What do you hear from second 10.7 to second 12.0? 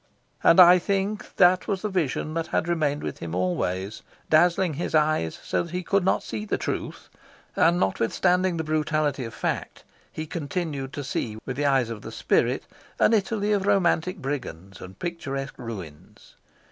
to see with the eyes